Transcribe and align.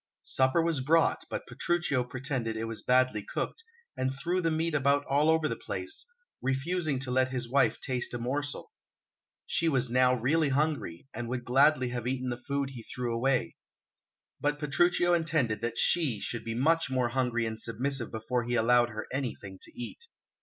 Supper 0.23 0.63
was 0.63 0.79
brought, 0.79 1.25
but 1.29 1.45
Petruchio 1.45 2.03
pretended 2.03 2.57
it 2.57 2.63
was 2.63 2.81
badly 2.81 3.21
cooked, 3.21 3.63
and 3.95 4.11
threw 4.11 4.41
the 4.41 4.49
meat 4.49 4.73
about 4.73 5.05
all 5.05 5.29
over 5.29 5.47
the 5.47 5.55
place, 5.55 6.07
refusing 6.41 6.97
to 6.97 7.11
let 7.11 7.29
his 7.29 7.47
wife 7.47 7.79
taste 7.79 8.15
a 8.15 8.17
morsel. 8.17 8.71
She 9.45 9.69
was 9.69 9.91
now 9.91 10.15
really 10.15 10.49
hungry, 10.49 11.07
and 11.13 11.29
would 11.29 11.43
gladly 11.45 11.89
have 11.89 12.07
eaten 12.07 12.29
the 12.29 12.41
food 12.41 12.71
he 12.71 12.81
threw 12.81 13.13
away; 13.13 13.57
but 14.39 14.57
Petruchio 14.57 15.13
intended 15.13 15.61
that 15.61 15.77
she 15.77 16.19
should 16.19 16.43
be 16.43 16.55
much 16.55 16.89
more 16.89 17.09
hungry 17.09 17.45
and 17.45 17.59
submissive 17.59 18.11
before 18.11 18.43
he 18.45 18.55
allowed 18.55 18.89
her 18.89 19.05
anything 19.13 19.59
to 19.61 19.71
eat. 19.79 20.05